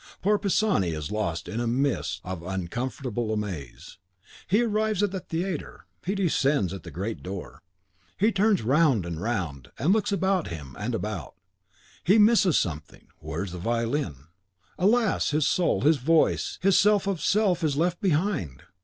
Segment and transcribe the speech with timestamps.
[0.23, 3.99] Poor Pisani is lost in a mist of uncomfortable amaze.
[4.47, 7.61] He arrives at the theatre; he descends at the great door;
[8.17, 11.35] he turns round and round, and looks about him and about:
[12.03, 14.25] he misses something, where is the violin?
[14.79, 15.29] Alas!
[15.29, 18.63] his soul, his voice, his self of self, is left behind!